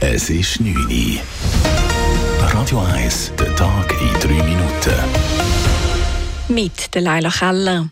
[0.00, 1.20] Es ist 9 Uhr.
[2.52, 4.94] Radio 1, der Tag in 3 Minuten.
[6.48, 7.90] Mit der Leila Keller.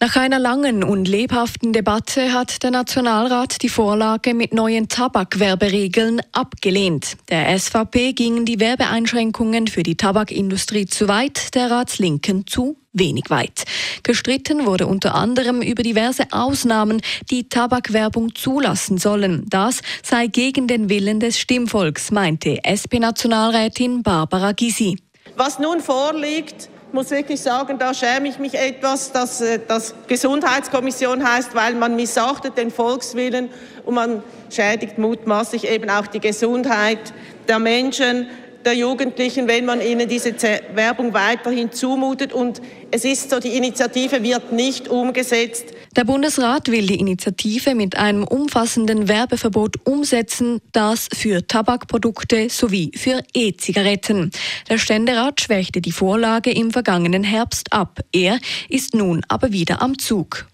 [0.00, 7.16] Nach einer langen und lebhaften Debatte hat der Nationalrat die Vorlage mit neuen Tabakwerberegeln abgelehnt.
[7.28, 13.64] Der SVP gingen die Werbeeinschränkungen für die Tabakindustrie zu weit, der Ratslinken zu wenig weit.
[14.02, 19.44] Gestritten wurde unter anderem über diverse Ausnahmen, die Tabakwerbung zulassen sollen.
[19.48, 24.96] Das sei gegen den Willen des Stimmvolks, meinte SP-Nationalrätin Barbara Gysi.
[25.36, 31.26] Was nun vorliegt, muss wirklich sagen, da schäme ich mich etwas, dass äh, das Gesundheitskommission
[31.26, 33.50] heißt, weil man missachtet den Volkswillen
[33.84, 37.12] und man schädigt mutmaßlich eben auch die Gesundheit
[37.46, 38.28] der Menschen
[38.68, 40.34] der Jugendlichen, wenn man ihnen diese
[40.74, 42.34] Werbung weiterhin zumutet.
[42.34, 45.72] Und es ist so, die Initiative wird nicht umgesetzt.
[45.96, 53.22] Der Bundesrat will die Initiative mit einem umfassenden Werbeverbot umsetzen, das für Tabakprodukte sowie für
[53.32, 54.32] E-Zigaretten.
[54.68, 58.00] Der Ständerat schwächte die Vorlage im vergangenen Herbst ab.
[58.12, 60.46] Er ist nun aber wieder am Zug.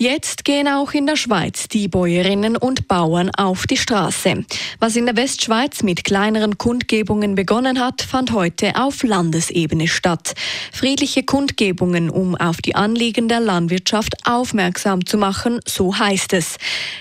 [0.00, 4.44] Jetzt gehen auch in der Schweiz die Bäuerinnen und Bauern auf die Straße.
[4.78, 10.34] Was in der Westschweiz mit kleineren Kundgebungen begonnen hat, fand heute auf Landesebene statt.
[10.72, 16.58] Friedliche Kundgebungen, um auf die Anliegen der Landwirtschaft aufmerksam zu machen, so heißt es.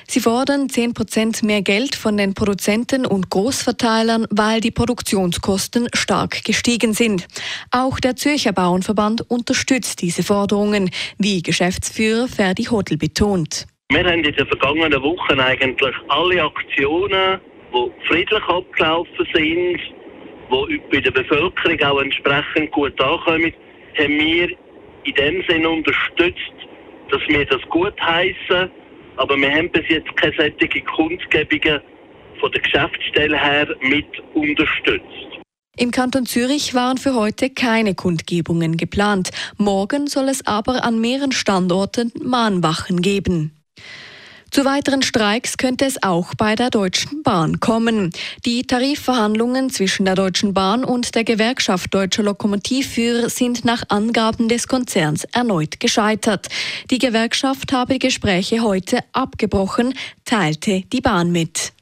[0.08, 6.44] Sie fordern 10 Prozent mehr Geld von den Produzenten und Großverteilern, weil die Produktionskosten stark
[6.44, 7.28] gestiegen sind.
[7.70, 13.68] Auch der Zürcher Bauernverband unterstützt diese Forderungen, wie Geschäftsführer Ferdi Hodl Viertel betont.
[13.90, 17.40] Wir haben in den vergangenen Wochen eigentlich alle Aktionen,
[17.74, 19.80] die friedlich abgelaufen sind,
[20.52, 23.54] die bei der Bevölkerung auch entsprechend gut ankommen,
[23.98, 24.50] haben wir
[25.04, 26.54] in dem Sinne unterstützt,
[27.12, 28.70] dass wir das gut heißen,
[29.18, 31.82] aber wir haben bis jetzt keine solche Kundgebungen
[32.40, 35.37] von der Geschäftsstelle her mit unterstützt.
[35.80, 39.30] Im Kanton Zürich waren für heute keine Kundgebungen geplant.
[39.58, 43.52] Morgen soll es aber an mehreren Standorten Mahnwachen geben.
[44.50, 48.12] Zu weiteren Streiks könnte es auch bei der Deutschen Bahn kommen.
[48.44, 54.68] Die Tarifverhandlungen zwischen der Deutschen Bahn und der Gewerkschaft Deutscher Lokomotivführer sind nach Angaben des
[54.68, 56.48] Konzerns erneut gescheitert.
[56.90, 59.94] Die Gewerkschaft habe Gespräche heute abgebrochen,
[60.26, 61.74] teilte die Bahn mit.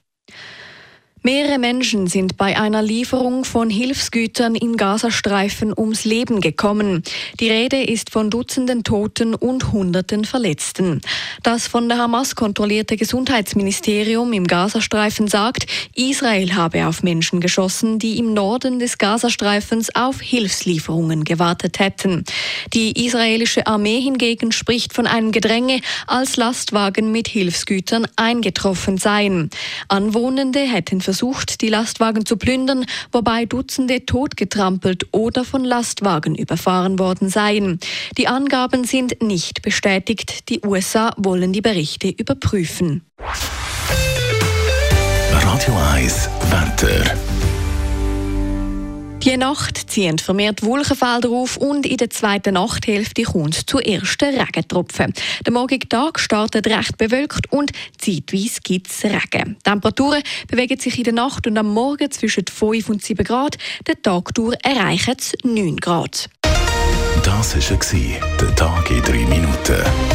[1.25, 7.01] Mehrere Menschen sind bei einer Lieferung von Hilfsgütern im Gazastreifen ums Leben gekommen.
[7.39, 11.01] Die Rede ist von Dutzenden Toten und Hunderten Verletzten.
[11.41, 15.65] Das von der Hamas kontrollierte Gesundheitsministerium im Gazastreifen sagt,
[15.95, 22.23] Israel habe auf Menschen geschossen, die im Norden des Gazastreifens auf Hilfslieferungen gewartet hätten.
[22.71, 29.49] Die israelische Armee hingegen spricht von einem Gedränge, als Lastwagen mit Hilfsgütern eingetroffen seien.
[29.87, 36.99] Anwohnende hätten versucht, versucht, die Lastwagen zu plündern, wobei Dutzende totgetrampelt oder von Lastwagen überfahren
[36.99, 37.79] worden seien.
[38.17, 40.49] Die Angaben sind nicht bestätigt.
[40.49, 43.05] Die USA wollen die Berichte überprüfen.
[45.31, 47.34] Radio 1 Wetter.
[49.35, 55.13] Die Nacht ziehen vermehrt Wolkenfelder auf und in der zweiten Nachthälfte kommt zu ersten Regentropfen.
[55.45, 59.57] Der morgige Tag startet recht bewölkt und zeitweise gibt es Regen.
[59.57, 63.57] Die Temperaturen bewegen sich in der Nacht und am Morgen zwischen 5 und 7 Grad.
[63.85, 66.29] Den Tag durch erreichen es 9 Grad.
[67.25, 70.14] Das war der Tag in 3 Minuten.